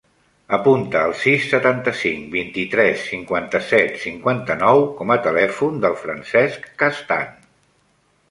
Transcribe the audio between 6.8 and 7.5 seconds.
Castan.